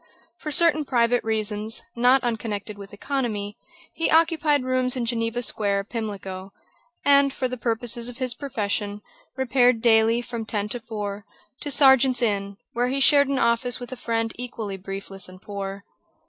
For 0.39 0.49
certain 0.49 0.83
private 0.83 1.23
reasons, 1.23 1.83
not 1.95 2.23
unconnected 2.23 2.75
with 2.75 2.91
economy, 2.91 3.55
he 3.93 4.09
occupied 4.09 4.63
rooms 4.63 4.95
in 4.95 5.05
Geneva 5.05 5.43
Square, 5.43 5.83
Pimlico; 5.83 6.53
and, 7.05 7.31
for 7.31 7.47
the 7.47 7.55
purposes 7.55 8.09
of 8.09 8.17
his 8.17 8.33
profession, 8.33 9.03
repaired 9.37 9.79
daily, 9.79 10.23
from 10.23 10.43
ten 10.43 10.67
to 10.69 10.79
four, 10.79 11.23
to 11.59 11.69
Serjeant's 11.69 12.23
Inn, 12.23 12.57
where 12.73 12.87
he 12.87 12.99
shared 12.99 13.27
an 13.27 13.37
office 13.37 13.79
with 13.79 13.91
a 13.91 13.95
friend 13.95 14.31
equally 14.37 14.75
briefless 14.75 15.29
and 15.29 15.39
poor. 15.39 15.83